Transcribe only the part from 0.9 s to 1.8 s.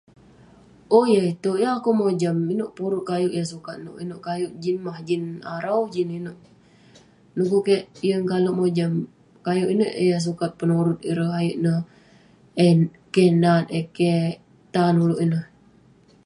Oh yah itouk, yeng